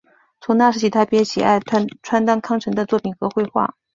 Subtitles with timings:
[0.39, 3.75] 从那时起他便喜爱川端康成的作品和绘画。